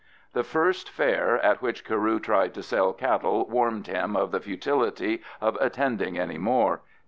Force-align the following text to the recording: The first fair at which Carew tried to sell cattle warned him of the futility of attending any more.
The 0.33 0.43
first 0.43 0.89
fair 0.89 1.35
at 1.45 1.61
which 1.61 1.85
Carew 1.85 2.19
tried 2.19 2.55
to 2.55 2.63
sell 2.63 2.91
cattle 2.91 3.45
warned 3.47 3.85
him 3.85 4.15
of 4.15 4.31
the 4.31 4.39
futility 4.39 5.21
of 5.39 5.55
attending 5.61 6.17
any 6.17 6.39
more. 6.39 6.81